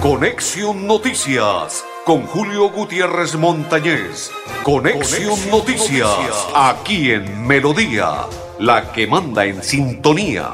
[0.00, 4.30] Conexión Noticias con Julio Gutiérrez Montañez.
[4.62, 8.26] Conexión, Noticias, aquí en Melodía,
[8.60, 10.52] la que manda en sintonía.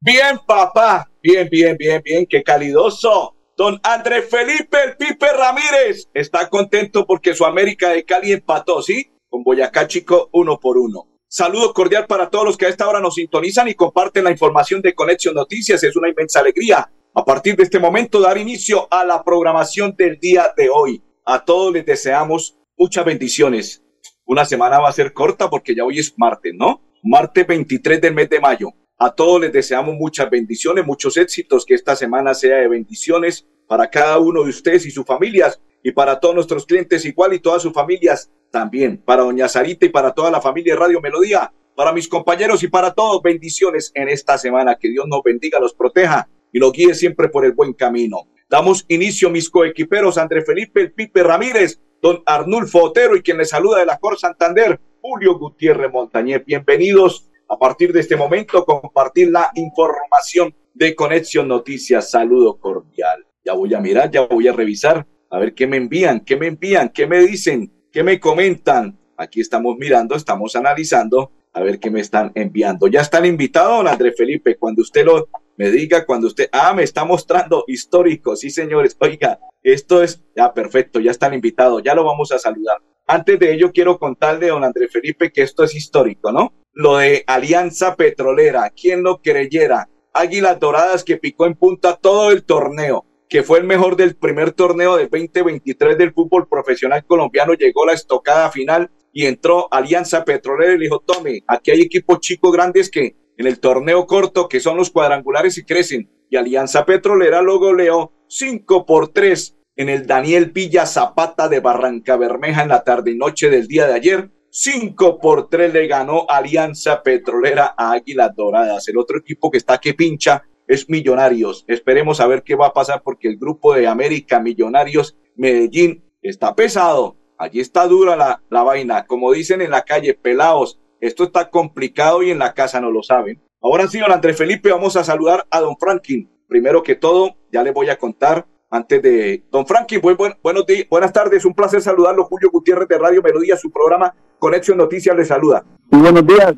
[0.00, 1.06] Bien, papá.
[1.22, 2.24] Bien, bien, bien, bien.
[2.24, 3.31] Qué calidoso.
[3.56, 9.12] Don Andrés Felipe el Pipe Ramírez está contento porque su América de Cali empató, ¿sí?
[9.28, 11.06] Con Boyacá Chico uno por uno.
[11.28, 14.80] Saludo cordial para todos los que a esta hora nos sintonizan y comparten la información
[14.80, 15.82] de Conexión Noticias.
[15.82, 20.18] Es una inmensa alegría a partir de este momento dar inicio a la programación del
[20.18, 21.02] día de hoy.
[21.26, 23.82] A todos les deseamos muchas bendiciones.
[24.24, 26.82] Una semana va a ser corta porque ya hoy es martes, ¿no?
[27.02, 28.68] Martes 23 del mes de mayo.
[29.04, 33.90] A todos les deseamos muchas bendiciones, muchos éxitos, que esta semana sea de bendiciones para
[33.90, 37.62] cada uno de ustedes y sus familias y para todos nuestros clientes igual y todas
[37.62, 41.92] sus familias también, para doña Sarita y para toda la familia de Radio Melodía, para
[41.92, 46.28] mis compañeros y para todos, bendiciones en esta semana, que Dios nos bendiga, los proteja
[46.52, 48.28] y nos guíe siempre por el buen camino.
[48.48, 53.48] Damos inicio, mis coequiperos, André Felipe, el Pipe Ramírez, don Arnulfo Otero y quien les
[53.48, 56.44] saluda de la Cor Santander, Julio Gutiérrez Montañez.
[56.46, 62.10] Bienvenidos a partir de este momento compartir la información de Conexión Noticias.
[62.10, 63.26] Saludo cordial.
[63.44, 66.46] Ya voy a mirar, ya voy a revisar, a ver qué me envían, qué me
[66.46, 68.98] envían, qué me dicen, qué me comentan.
[69.18, 72.86] Aquí estamos mirando, estamos analizando, a ver qué me están enviando.
[72.86, 75.28] Ya están invitados, don André Felipe, cuando usted lo
[75.58, 80.54] me diga, cuando usted, ah, me está mostrando histórico, sí señores, oiga, esto es, ya
[80.54, 82.78] perfecto, ya están invitados, ya lo vamos a saludar.
[83.06, 86.54] Antes de ello, quiero contarle, don André Felipe, que esto es histórico, ¿no?
[86.74, 89.88] Lo de Alianza Petrolera, ¿quién lo creyera?
[90.14, 94.52] Águilas Doradas que picó en punta todo el torneo, que fue el mejor del primer
[94.52, 100.72] torneo del 2023 del fútbol profesional colombiano, llegó la estocada final y entró Alianza Petrolera
[100.72, 104.60] y le dijo, tome, aquí hay equipos chicos grandes que en el torneo corto, que
[104.60, 110.06] son los cuadrangulares y crecen, y Alianza Petrolera lo goleó 5 por 3 en el
[110.06, 114.30] Daniel Villa Zapata de Barranca Bermeja en la tarde y noche del día de ayer,
[114.54, 118.86] 5 por 3 le ganó Alianza Petrolera a Águilas Doradas.
[118.86, 121.64] El otro equipo que está que pincha es Millonarios.
[121.68, 126.54] Esperemos a ver qué va a pasar porque el grupo de América Millonarios Medellín está
[126.54, 127.16] pesado.
[127.38, 129.06] Allí está dura la, la vaina.
[129.06, 133.02] Como dicen en la calle, pelados, esto está complicado y en la casa no lo
[133.02, 133.42] saben.
[133.62, 136.30] Ahora sí, don Andrés Felipe, vamos a saludar a don Franklin.
[136.46, 140.02] Primero que todo, ya les voy a contar antes de don Franklin,
[140.42, 144.76] buenos días, buenas tardes, un placer saludarlo, Julio Gutiérrez de Radio Melodía, su programa Conexión
[144.76, 145.64] Noticias le saluda.
[145.88, 146.52] Muy buenos días.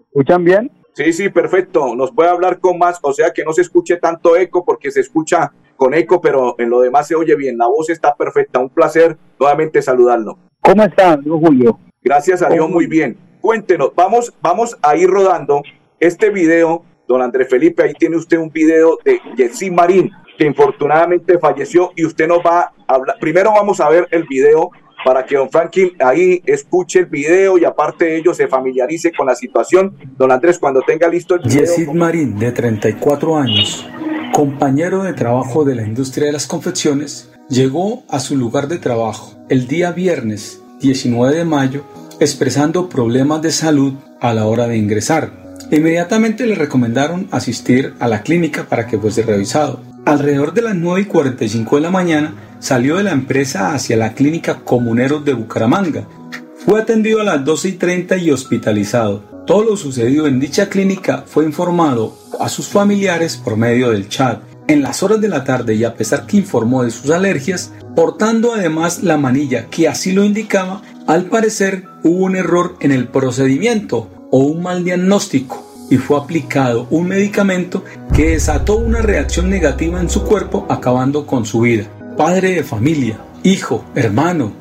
[0.00, 0.70] ¿Escuchan bien?
[0.94, 1.94] Sí, sí, perfecto.
[1.94, 5.00] Nos puede hablar con más, o sea que no se escuche tanto eco porque se
[5.00, 7.58] escucha con eco, pero en lo demás se oye bien.
[7.58, 8.60] La voz está perfecta.
[8.60, 10.38] Un placer nuevamente saludarlo.
[10.62, 11.78] ¿Cómo está, Julio?
[12.02, 13.18] Gracias a Dios, muy bien.
[13.42, 15.62] Cuéntenos, vamos, vamos a ir rodando
[15.98, 21.38] este video, don Andrés Felipe, ahí tiene usted un video de Jessy Marín, que infortunadamente
[21.38, 23.16] falleció y usted nos va a hablar.
[23.20, 24.70] Primero vamos a ver el video
[25.04, 29.26] para que don Franklin ahí escuche el video y aparte de ello se familiarice con
[29.26, 29.96] la situación.
[30.16, 31.60] Don Andrés, cuando tenga listo el video.
[31.60, 33.86] Yesid Marín, de 34 años,
[34.32, 39.32] compañero de trabajo de la industria de las confecciones, llegó a su lugar de trabajo
[39.48, 41.84] el día viernes 19 de mayo
[42.20, 45.32] expresando problemas de salud a la hora de ingresar.
[45.70, 49.80] Inmediatamente le recomendaron asistir a la clínica para que fuese revisado.
[50.10, 54.12] Alrededor de las 9 y 45 de la mañana salió de la empresa hacia la
[54.12, 56.08] clínica Comuneros de Bucaramanga.
[56.56, 59.22] Fue atendido a las 12 y 30 y hospitalizado.
[59.46, 64.42] Todo lo sucedido en dicha clínica fue informado a sus familiares por medio del chat.
[64.66, 68.52] En las horas de la tarde y a pesar que informó de sus alergias, portando
[68.52, 74.10] además la manilla que así lo indicaba, al parecer hubo un error en el procedimiento
[74.32, 77.84] o un mal diagnóstico y fue aplicado un medicamento
[78.14, 81.90] que desató una reacción negativa en su cuerpo acabando con su vida.
[82.16, 84.52] Padre de familia, hijo, hermano,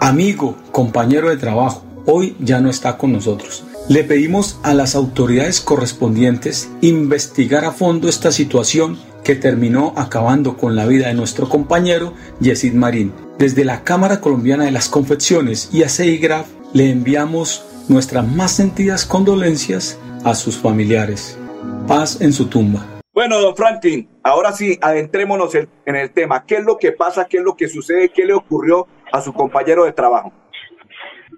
[0.00, 3.64] amigo, compañero de trabajo, hoy ya no está con nosotros.
[3.88, 10.76] Le pedimos a las autoridades correspondientes investigar a fondo esta situación que terminó acabando con
[10.76, 13.12] la vida de nuestro compañero Yesid Marín.
[13.38, 19.04] Desde la Cámara Colombiana de las Confecciones y a CEIGRAF le enviamos nuestras más sentidas
[19.04, 21.38] condolencias a sus familiares.
[21.86, 22.84] Paz en su tumba.
[23.14, 26.44] Bueno, don Franklin, ahora sí, adentrémonos en el tema.
[26.44, 27.26] ¿Qué es lo que pasa?
[27.30, 28.08] ¿Qué es lo que sucede?
[28.08, 30.32] ¿Qué le ocurrió a su compañero de trabajo?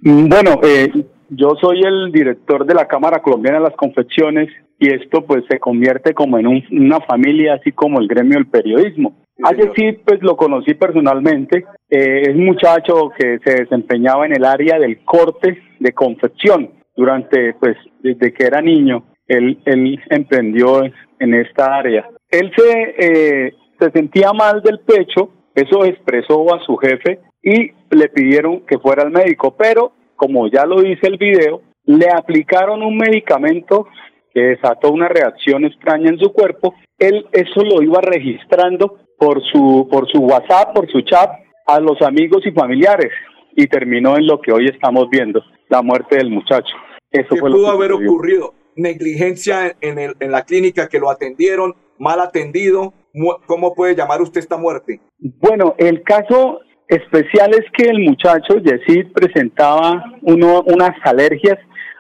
[0.01, 0.91] Mm, bueno, eh,
[1.29, 4.49] yo soy el director de la Cámara Colombiana de las Confecciones
[4.79, 9.15] y esto pues se convierte como en una familia, así como el gremio del periodismo.
[9.45, 14.45] A sí, pues lo conocí personalmente, eh, es un muchacho que se desempeñaba en el
[14.45, 20.83] área del corte de confección durante, pues, desde que era niño, él, él emprendió
[21.21, 22.09] en esta área.
[22.29, 28.09] Él se, eh, se sentía mal del pecho, eso expresó a su jefe y le
[28.09, 32.97] pidieron que fuera al médico, pero como ya lo dice el video, le aplicaron un
[32.97, 33.87] medicamento
[34.35, 36.75] que desató una reacción extraña en su cuerpo.
[36.99, 41.31] Él eso lo iba registrando por su, por su WhatsApp, por su chat,
[41.65, 43.13] a los amigos y familiares
[43.55, 46.75] y terminó en lo que hoy estamos viendo, la muerte del muchacho.
[47.11, 48.55] Eso ¿Qué pudo haber ocurrido?
[48.77, 52.93] Negligencia en, el, en la clínica que lo atendieron, mal atendido.
[53.47, 55.01] ¿Cómo puede llamar usted esta muerte?
[55.19, 61.59] Bueno, el caso especial es que el muchacho, Yesid, presentaba uno, unas alergias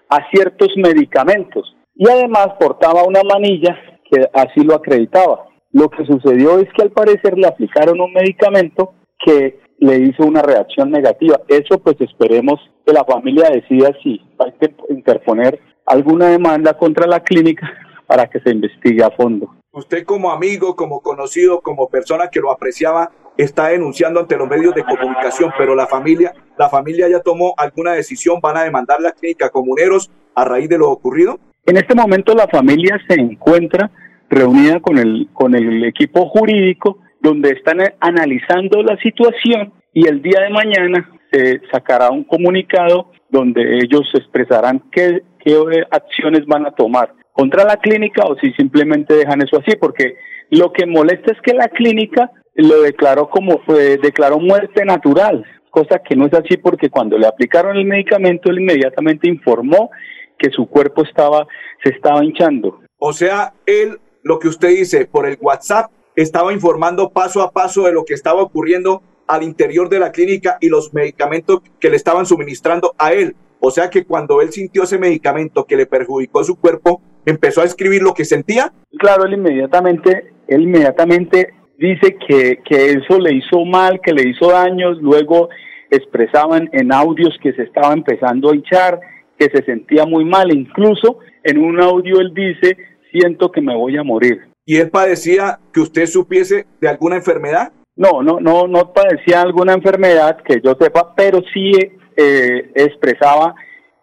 [0.08, 3.76] a ciertos medicamentos y además portaba una manilla
[4.10, 5.46] que así lo acreditaba.
[5.72, 8.94] Lo que sucedió es que al parecer le aplicaron un medicamento
[9.25, 11.40] que le hizo una reacción negativa.
[11.49, 12.58] Eso pues esperemos
[12.88, 17.70] que la familia decida si hay que interponer alguna demanda contra la clínica
[18.06, 19.55] para que se investigue a fondo.
[19.73, 24.75] Usted como amigo, como conocido, como persona que lo apreciaba, está denunciando ante los medios
[24.75, 29.12] de comunicación, pero la familia, la familia ya tomó alguna decisión, van a demandar la
[29.12, 31.38] clínica comuneros a raíz de lo ocurrido.
[31.67, 33.91] En este momento la familia se encuentra
[34.31, 40.41] reunida con el con el equipo jurídico donde están analizando la situación y el día
[40.41, 45.57] de mañana se sacará un comunicado donde ellos expresarán qué, qué
[45.91, 50.17] acciones van a tomar contra la clínica o si simplemente dejan eso así, porque
[50.51, 53.61] lo que molesta es que la clínica lo declaró como
[54.03, 58.59] declaró muerte natural, cosa que no es así porque cuando le aplicaron el medicamento él
[58.61, 59.91] inmediatamente informó
[60.37, 61.47] que su cuerpo estaba
[61.85, 62.81] se estaba hinchando.
[62.99, 67.85] O sea, él lo que usted dice por el WhatsApp estaba informando paso a paso
[67.85, 71.97] de lo que estaba ocurriendo al interior de la clínica y los medicamentos que le
[71.97, 73.37] estaban suministrando a él.
[73.61, 77.65] O sea que cuando él sintió ese medicamento que le perjudicó su cuerpo, empezó a
[77.65, 78.73] escribir lo que sentía.
[78.99, 84.51] Claro, él inmediatamente, él inmediatamente dice que, que eso le hizo mal, que le hizo
[84.51, 85.49] daños, luego
[85.91, 89.01] expresaban en audios que se estaba empezando a hinchar,
[89.39, 92.77] que se sentía muy mal, incluso en un audio él dice,
[93.11, 94.41] siento que me voy a morir.
[94.67, 97.73] ¿Y él padecía que usted supiese de alguna enfermedad?
[97.99, 101.73] No, no, no, no padecía alguna enfermedad que yo sepa, pero sí
[102.17, 103.55] eh, expresaba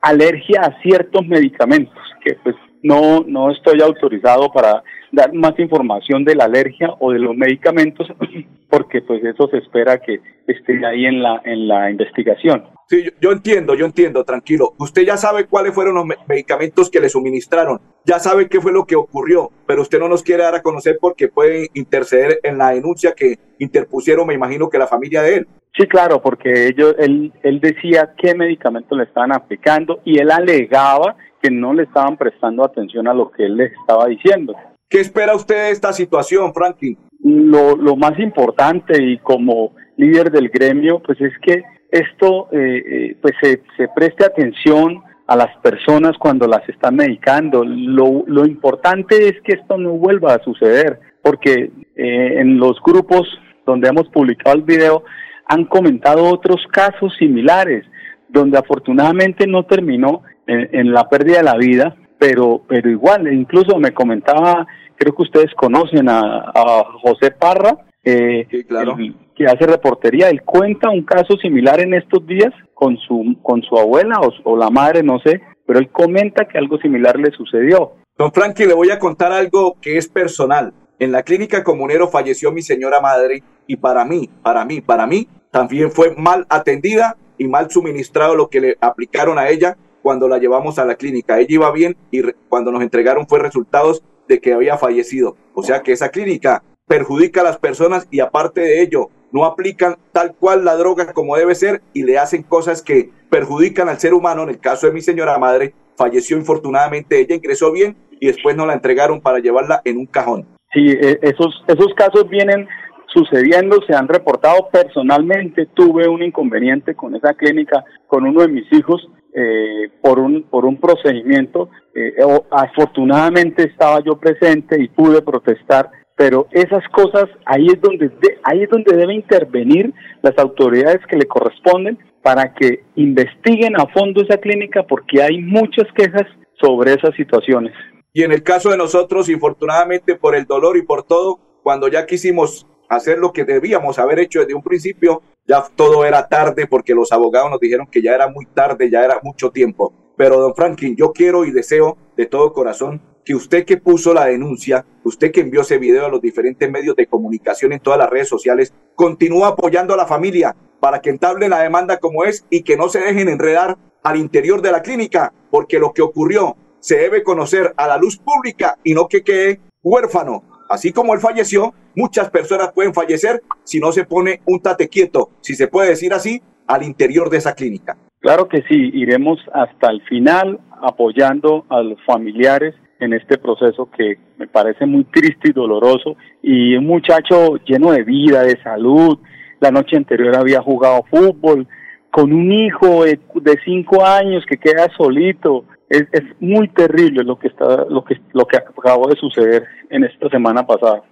[0.01, 4.83] alergia a ciertos medicamentos, que pues no, no estoy autorizado para
[5.15, 8.07] dar más información de la alergia o de los medicamentos,
[8.69, 12.63] porque pues eso se espera que esté ahí en la, en la investigación.
[12.87, 14.73] Sí, yo, entiendo, yo entiendo, tranquilo.
[14.77, 18.85] Usted ya sabe cuáles fueron los medicamentos que le suministraron, ya sabe qué fue lo
[18.85, 22.71] que ocurrió, pero usted no nos quiere dar a conocer porque puede interceder en la
[22.71, 25.47] denuncia que interpusieron, me imagino que la familia de él.
[25.75, 31.15] Sí, claro, porque ellos, él, él decía qué medicamentos le estaban aplicando y él alegaba
[31.41, 34.55] que no le estaban prestando atención a lo que él les estaba diciendo.
[34.89, 36.97] ¿Qué espera usted de esta situación, Franklin?
[37.23, 43.17] Lo, lo más importante y como líder del gremio, pues es que esto eh, eh,
[43.21, 47.63] pues se, se, preste atención a las personas cuando las están medicando.
[47.63, 53.27] Lo, lo importante es que esto no vuelva a suceder, porque eh, en los grupos
[53.65, 55.03] donde hemos publicado el video
[55.47, 57.85] han comentado otros casos similares,
[58.29, 63.93] donde afortunadamente no terminó en, la pérdida de la vida, pero, pero igual, incluso me
[63.93, 68.95] comentaba, creo que ustedes conocen a, a José Parra, eh, claro
[69.35, 73.77] que hace reportería, él cuenta un caso similar en estos días con su, con su
[73.77, 77.93] abuela o, la madre, no sé, pero él comenta que algo similar le sucedió.
[78.17, 80.73] Don Frankie, le voy a contar algo que es personal.
[80.99, 85.27] En la clínica comunero falleció mi señora madre y para mí, para mí, para mí,
[85.51, 90.37] también fue mal atendida y mal suministrado lo que le aplicaron a ella cuando la
[90.37, 91.39] llevamos a la clínica.
[91.39, 95.35] Ella iba bien y cuando nos entregaron fue resultados de que había fallecido.
[95.55, 99.95] O sea que esa clínica perjudica a las personas y aparte de ello, no aplican
[100.11, 104.13] tal cual la droga como debe ser y le hacen cosas que perjudican al ser
[104.13, 104.43] humano.
[104.43, 108.67] En el caso de mi señora madre, falleció infortunadamente, ella ingresó bien y después nos
[108.67, 110.45] la entregaron para llevarla en un cajón.
[110.71, 112.67] Sí, e, esos, esos casos vienen
[113.07, 115.67] sucediendo, se han reportado personalmente.
[115.73, 120.65] Tuve un inconveniente con esa clínica, con uno de mis hijos, eh, por, un, por
[120.65, 121.69] un procedimiento.
[121.93, 122.15] Eh,
[122.49, 128.09] afortunadamente estaba yo presente y pude protestar pero esas cosas ahí es donde
[128.43, 134.23] ahí es donde debe intervenir las autoridades que le corresponden para que investiguen a fondo
[134.23, 136.23] esa clínica porque hay muchas quejas
[136.59, 137.73] sobre esas situaciones.
[138.13, 142.05] Y en el caso de nosotros, infortunadamente por el dolor y por todo, cuando ya
[142.05, 146.95] quisimos hacer lo que debíamos haber hecho desde un principio, ya todo era tarde porque
[146.95, 149.93] los abogados nos dijeron que ya era muy tarde, ya era mucho tiempo.
[150.17, 154.25] Pero don Franklin, yo quiero y deseo de todo corazón que usted que puso la
[154.25, 158.09] denuncia, usted que envió ese video a los diferentes medios de comunicación en todas las
[158.09, 162.61] redes sociales, continúa apoyando a la familia para que entable la demanda como es y
[162.61, 166.97] que no se dejen enredar al interior de la clínica, porque lo que ocurrió se
[166.97, 170.43] debe conocer a la luz pública y no que quede huérfano.
[170.69, 175.29] Así como él falleció, muchas personas pueden fallecer si no se pone un tate quieto,
[175.41, 177.97] si se puede decir así, al interior de esa clínica.
[178.19, 184.17] Claro que sí, iremos hasta el final apoyando a los familiares en este proceso que
[184.37, 189.19] me parece muy triste y doloroso y un muchacho lleno de vida, de salud,
[189.59, 191.67] la noche anterior había jugado fútbol,
[192.11, 193.19] con un hijo de,
[193.65, 198.45] cinco años que queda solito, es, es, muy terrible lo que está lo que lo
[198.45, 201.03] que acabó de suceder en esta semana pasada.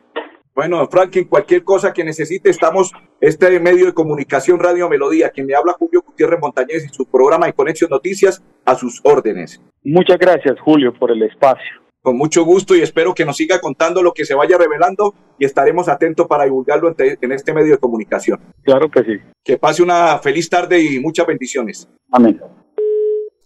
[0.56, 5.56] Bueno, Franklin, cualquier cosa que necesite, estamos este medio de comunicación Radio Melodía, quien me
[5.56, 9.60] habla Julio Gutiérrez Montañez y su programa de Conexión Noticias a sus órdenes.
[9.84, 11.82] Muchas gracias, Julio, por el espacio.
[12.04, 15.46] Con mucho gusto y espero que nos siga contando lo que se vaya revelando y
[15.46, 18.40] estaremos atentos para divulgarlo en este medio de comunicación.
[18.62, 19.20] Claro que sí.
[19.44, 21.90] Que pase una feliz tarde y muchas bendiciones.
[22.12, 22.40] Amén.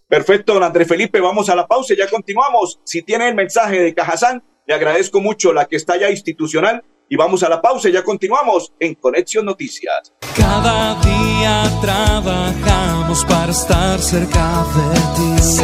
[0.08, 2.80] Perfecto, don Andrés Felipe, vamos a la pausa, ya continuamos.
[2.82, 7.16] Si tiene el mensaje de Cajazán, le agradezco mucho la que está ya institucional y
[7.16, 10.14] vamos a la pausa, ya continuamos en Conexión Noticias.
[10.34, 15.62] Cada día trabajamos para estar cerca de ti.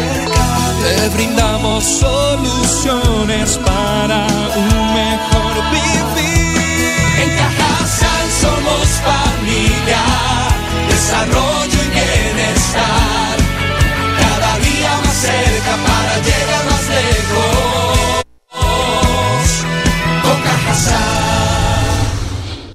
[0.83, 6.93] Te brindamos soluciones para un mejor vivir.
[7.23, 10.03] En Cajasal somos familia,
[10.89, 13.14] desarrollo y bienestar.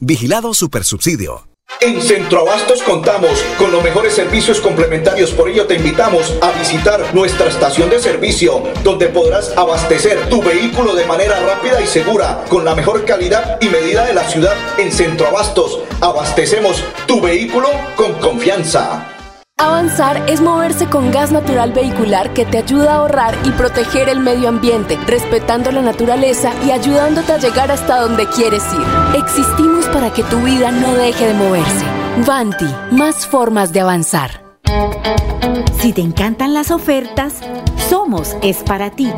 [0.01, 1.45] Vigilado Supersubsidio.
[1.81, 7.47] En Centroabastos contamos con los mejores servicios complementarios, por ello te invitamos a visitar nuestra
[7.47, 12.75] estación de servicio, donde podrás abastecer tu vehículo de manera rápida y segura, con la
[12.75, 14.55] mejor calidad y medida de la ciudad.
[14.77, 19.18] En Centroabastos, abastecemos tu vehículo con confianza.
[19.59, 24.19] Avanzar es moverse con gas natural vehicular que te ayuda a ahorrar y proteger el
[24.19, 29.21] medio ambiente, respetando la naturaleza y ayudándote a llegar hasta donde quieres ir.
[29.21, 31.85] Existimos para que tu vida no deje de moverse.
[32.25, 34.43] Vanti, más formas de avanzar.
[35.79, 37.35] Si te encantan las ofertas,
[37.89, 39.09] Somos es para ti.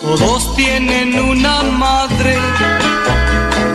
[0.00, 2.36] Todos tienen una madre,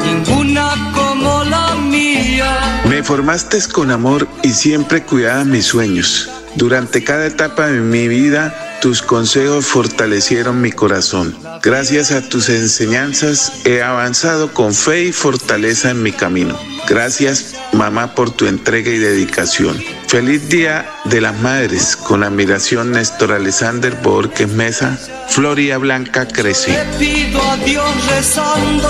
[0.06, 2.82] ninguna como la mía.
[2.88, 6.30] Me formaste con amor y siempre cuidaba mis sueños.
[6.56, 11.36] Durante cada etapa de mi vida, tus consejos fortalecieron mi corazón.
[11.62, 16.58] Gracias a tus enseñanzas he avanzado con fe y fortaleza en mi camino.
[16.90, 19.82] Gracias, mamá, por tu entrega y dedicación.
[20.08, 21.96] Feliz Día de las Madres.
[21.96, 24.98] Con admiración, Néstor Alexander Borges Mesa.
[25.28, 26.72] Floria Blanca crece.
[26.72, 28.90] Le pido a Dios rezando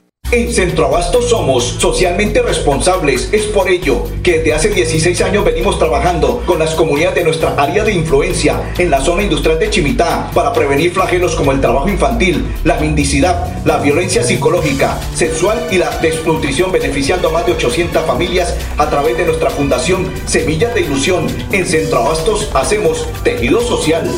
[0.31, 3.27] En Centroabasto somos socialmente responsables.
[3.33, 7.53] Es por ello que desde hace 16 años venimos trabajando con las comunidades de nuestra
[7.57, 11.89] área de influencia en la zona industrial de Chimitá para prevenir flagelos como el trabajo
[11.89, 18.05] infantil, la mendicidad, la violencia psicológica, sexual y la desnutrición, beneficiando a más de 800
[18.05, 21.27] familias a través de nuestra fundación Semillas de Ilusión.
[21.51, 24.09] En Centroabastos hacemos tejido social.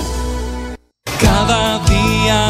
[1.20, 2.50] Cada día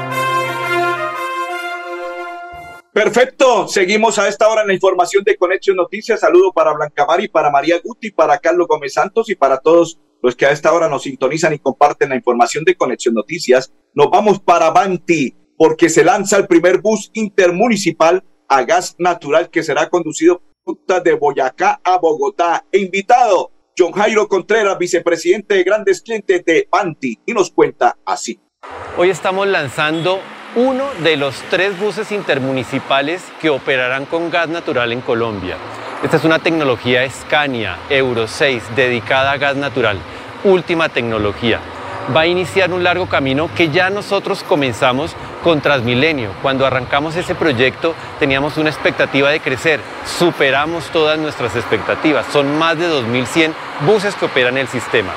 [2.93, 6.19] Perfecto, seguimos a esta hora en la información de Conexión Noticias.
[6.19, 10.35] Saludo para Blanca Mari, para María Guti, para Carlos Gómez Santos y para todos los
[10.35, 13.73] que a esta hora nos sintonizan y comparten la información de Conexión Noticias.
[13.93, 19.63] Nos vamos para Banti porque se lanza el primer bus intermunicipal a gas natural que
[19.63, 20.41] será conducido
[21.03, 22.65] de Boyacá a Bogotá.
[22.73, 28.39] E invitado, John Jairo Contreras, vicepresidente de grandes clientes de Banti, y nos cuenta así.
[28.97, 30.19] Hoy estamos lanzando
[30.55, 35.55] uno de los tres buses intermunicipales que operarán con gas natural en Colombia.
[36.03, 39.97] Esta es una tecnología Scania Euro 6 dedicada a gas natural,
[40.43, 41.59] última tecnología.
[42.13, 46.31] Va a iniciar un largo camino que ya nosotros comenzamos con Transmilenio.
[46.41, 49.79] Cuando arrancamos ese proyecto teníamos una expectativa de crecer,
[50.19, 52.25] superamos todas nuestras expectativas.
[52.33, 53.53] Son más de 2.100
[53.85, 55.13] buses que operan el sistema.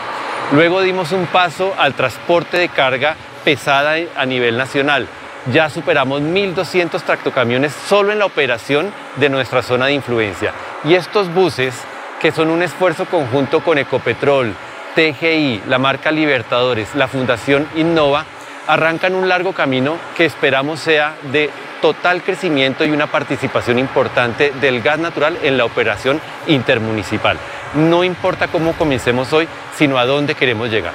[0.52, 5.08] Luego dimos un paso al transporte de carga pesada a nivel nacional
[5.52, 10.52] ya superamos 1.200 tractocamiones solo en la operación de nuestra zona de influencia.
[10.84, 11.74] Y estos buses,
[12.20, 14.54] que son un esfuerzo conjunto con Ecopetrol,
[14.94, 18.24] TGI, la marca Libertadores, la Fundación Innova,
[18.66, 21.50] arrancan un largo camino que esperamos sea de
[21.82, 27.36] total crecimiento y una participación importante del gas natural en la operación intermunicipal.
[27.74, 29.46] No importa cómo comencemos hoy,
[29.76, 30.94] sino a dónde queremos llegar.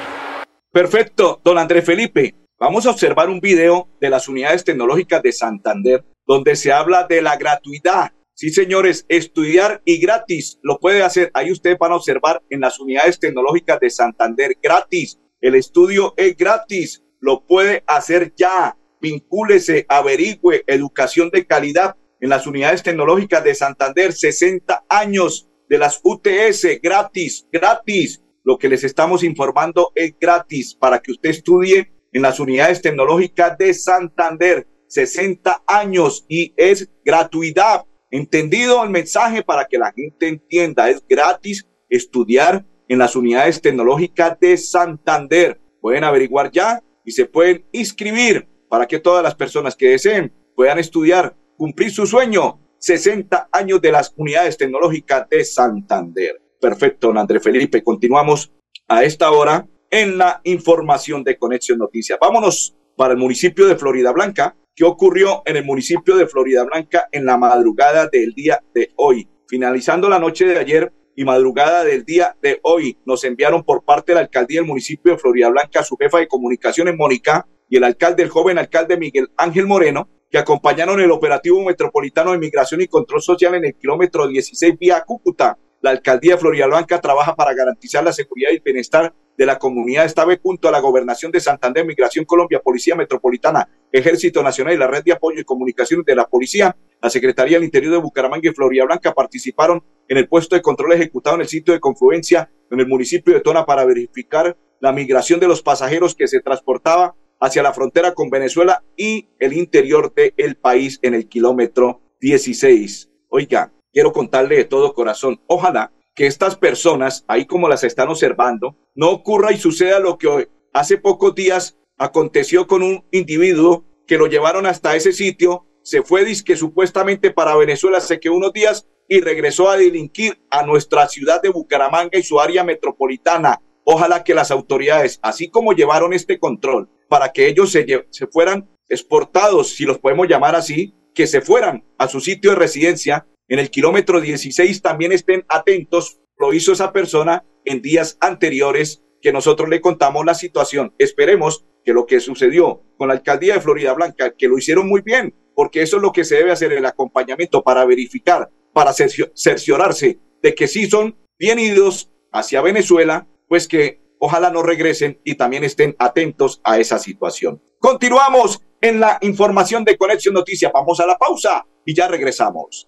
[0.71, 2.48] Perfecto, don Andrés Felipe.
[2.59, 7.21] Vamos a observar un video de las unidades tecnológicas de Santander donde se habla de
[7.21, 8.11] la gratuidad.
[8.33, 11.31] Sí, señores, estudiar y gratis lo puede hacer.
[11.33, 15.21] Ahí ustedes van a observar en las unidades tecnológicas de Santander gratis.
[15.39, 17.01] El estudio es gratis.
[17.21, 18.77] Lo puede hacer ya.
[18.99, 24.11] Vincúlese, averigüe, educación de calidad en las unidades tecnológicas de Santander.
[24.11, 28.21] 60 años de las UTS gratis, gratis.
[28.43, 33.57] Lo que les estamos informando es gratis para que usted estudie en las unidades tecnológicas
[33.57, 34.67] de Santander.
[34.87, 37.85] 60 años y es gratuidad.
[38.11, 40.89] Entendido el mensaje para que la gente entienda.
[40.89, 45.61] Es gratis estudiar en las unidades tecnológicas de Santander.
[45.79, 50.79] Pueden averiguar ya y se pueden inscribir para que todas las personas que deseen puedan
[50.79, 52.59] estudiar, cumplir su sueño.
[52.79, 56.41] 60 años de las unidades tecnológicas de Santander.
[56.59, 57.83] Perfecto, don André Felipe.
[57.83, 58.51] Continuamos
[58.87, 62.19] a esta hora en la información de Conexión Noticias.
[62.19, 64.55] Vámonos para el municipio de Florida Blanca.
[64.75, 69.27] ¿Qué ocurrió en el municipio de Florida Blanca en la madrugada del día de hoy?
[69.47, 74.11] Finalizando la noche de ayer y madrugada del día de hoy, nos enviaron por parte
[74.11, 77.83] de la alcaldía del municipio de Florida Blanca su jefa de comunicaciones, Mónica, y el
[77.83, 82.87] alcalde, el joven alcalde Miguel Ángel Moreno, que acompañaron el operativo metropolitano de migración y
[82.87, 85.57] control social en el kilómetro 16 vía Cúcuta.
[85.81, 89.57] La alcaldía de Florida Blanca trabaja para garantizar la seguridad y el bienestar de la
[89.57, 94.73] comunidad esta vez junto a la Gobernación de Santander, Migración Colombia, Policía Metropolitana, Ejército Nacional
[94.73, 97.99] y la Red de Apoyo y Comunicaciones de la Policía, la Secretaría del Interior de
[97.99, 101.79] Bucaramanga y Florida Blanca participaron en el puesto de control ejecutado en el sitio de
[101.79, 106.41] confluencia en el municipio de Tona para verificar la migración de los pasajeros que se
[106.41, 113.09] transportaba hacia la frontera con Venezuela y el interior del país en el kilómetro 16.
[113.29, 118.75] Oiga, quiero contarle de todo corazón, ojalá que estas personas, ahí como las están observando,
[118.93, 124.27] no ocurra y suceda lo que hace pocos días aconteció con un individuo que lo
[124.27, 129.21] llevaron hasta ese sitio, se fue disque supuestamente para Venezuela hace que unos días y
[129.21, 133.61] regresó a delinquir a nuestra ciudad de Bucaramanga y su área metropolitana.
[133.85, 138.69] Ojalá que las autoridades, así como llevaron este control para que ellos se, se fueran
[138.89, 143.59] exportados, si los podemos llamar así, que se fueran a su sitio de residencia en
[143.59, 146.19] el kilómetro 16 también estén atentos.
[146.37, 150.93] Lo hizo esa persona en días anteriores que nosotros le contamos la situación.
[150.97, 155.01] Esperemos que lo que sucedió con la alcaldía de Florida Blanca, que lo hicieron muy
[155.01, 160.19] bien, porque eso es lo que se debe hacer, el acompañamiento para verificar, para cerciorarse
[160.41, 165.63] de que sí son bien idos hacia Venezuela, pues que ojalá no regresen y también
[165.63, 167.61] estén atentos a esa situación.
[167.79, 170.71] Continuamos en la información de Conexión Noticias.
[170.73, 172.87] Vamos a la pausa y ya regresamos.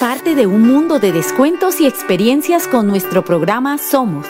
[0.00, 4.26] Parte de un mundo de descuentos y experiencias con nuestro programa Somos.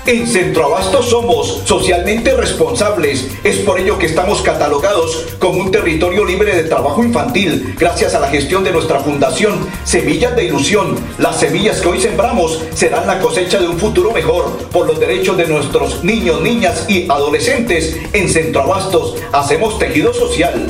[0.08, 3.28] En Centroabastos somos socialmente responsables.
[3.44, 8.22] Es por ello que estamos catalogados como un territorio libre de trabajo infantil, gracias a
[8.22, 10.96] la gestión de nuestra fundación Semillas de Ilusión.
[11.18, 15.36] Las semillas que hoy sembramos serán la cosecha de un futuro mejor por los derechos
[15.36, 17.98] de nuestros niños, niñas y adolescentes.
[18.14, 20.70] En Centroabastos hacemos tejido social.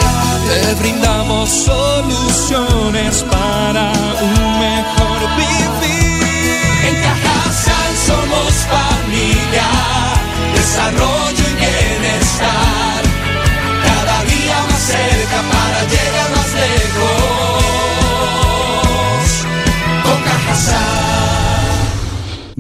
[0.51, 4.50] Te brindamos soluciones para un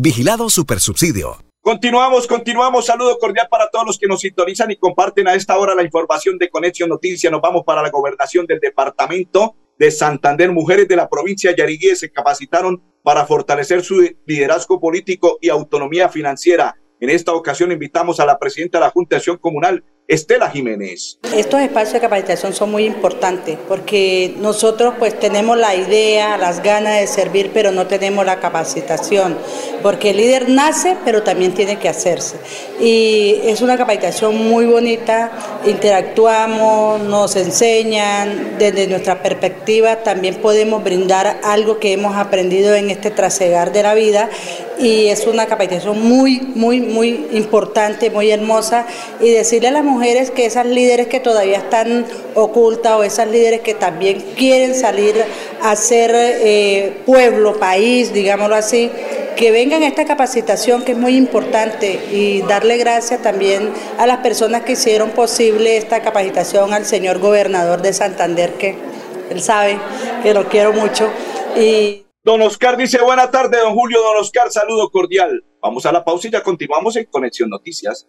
[0.02, 1.36] Vigilado Supersubsidio.
[1.60, 2.86] Continuamos, continuamos.
[2.86, 6.38] Saludo cordial para todos los que nos sintonizan y comparten a esta hora la información
[6.38, 7.30] de Conexión Noticia.
[7.30, 10.52] Nos vamos para la gobernación del departamento de Santander.
[10.52, 16.76] Mujeres de la provincia de se capacitaron para fortalecer su liderazgo político y autonomía financiera.
[16.98, 21.18] En esta ocasión invitamos a la presidenta de la Junta de Acción Comunal, Estela Jiménez.
[21.36, 26.98] Estos espacios de capacitación son muy importantes porque nosotros pues tenemos la idea, las ganas
[26.98, 29.38] de servir, pero no tenemos la capacitación,
[29.84, 32.38] porque el líder nace, pero también tiene que hacerse.
[32.80, 35.30] Y es una capacitación muy bonita,
[35.64, 43.12] interactuamos, nos enseñan, desde nuestra perspectiva también podemos brindar algo que hemos aprendido en este
[43.12, 44.28] trasegar de la vida
[44.80, 48.86] y es una capacitación muy, muy, muy importante, muy hermosa
[49.20, 53.74] y decirle a mujeres que esas líderes que todavía están ocultas o esas líderes que
[53.74, 55.14] también quieren salir
[55.60, 58.90] a ser eh, pueblo, país, digámoslo así,
[59.36, 64.18] que vengan a esta capacitación que es muy importante y darle gracias también a las
[64.18, 68.76] personas que hicieron posible esta capacitación, al señor gobernador de Santander, que
[69.28, 69.78] él sabe
[70.22, 71.10] que lo quiero mucho.
[71.58, 75.44] Y Don Oscar dice, buena tarde, don Julio, don Oscar, saludo cordial.
[75.60, 78.08] Vamos a la pausa y ya continuamos en Conexión Noticias.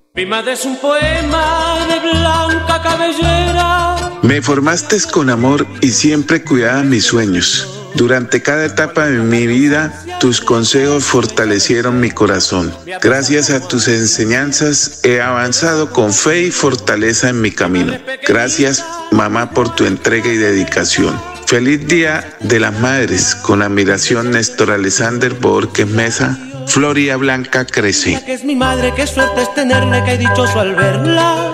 [0.13, 4.19] Mi madre es un poema de blanca cabellera.
[4.21, 7.81] Me formaste con amor y siempre cuidaba mis sueños.
[7.95, 12.75] Durante cada etapa de mi vida, tus consejos fortalecieron mi corazón.
[13.01, 17.97] Gracias a tus enseñanzas he avanzado con fe y fortaleza en mi camino.
[18.27, 21.17] Gracias, mamá, por tu entrega y dedicación.
[21.45, 23.33] Feliz Día de las Madres.
[23.35, 26.37] Con admiración, Néstor Alexander Borges Mesa.
[26.67, 28.21] Floria Blanca crece.
[28.23, 31.51] Que es mi madre, que suerte es tenerla, que dichoso al verla,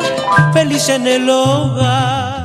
[0.54, 2.37] feliz en el hogar.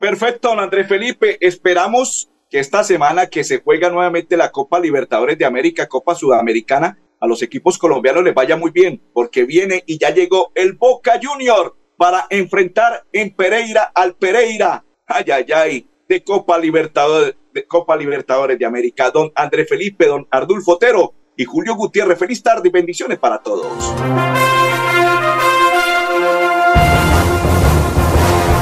[0.00, 1.36] Perfecto, don Andrés Felipe.
[1.40, 6.98] Esperamos que esta semana que se juega nuevamente la Copa Libertadores de América, Copa Sudamericana,
[7.20, 11.20] a los equipos colombianos les vaya muy bien, porque viene y ya llegó el Boca
[11.22, 14.84] Junior para enfrentar en Pereira al Pereira.
[15.06, 19.10] Ay, ay, ay, de Copa Libertadores de Copa Libertadores de América.
[19.10, 22.18] Don Andrés Felipe, don Ardulfo Otero y Julio Gutiérrez.
[22.18, 23.66] Feliz tarde y bendiciones para todos.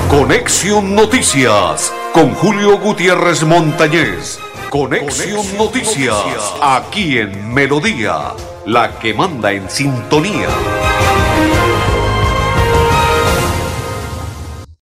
[0.08, 4.38] Conexión Noticias con Julio Gutiérrez Montañez.
[4.70, 8.34] Conexión Noticias aquí en Melodía,
[8.64, 10.48] la que manda en sintonía.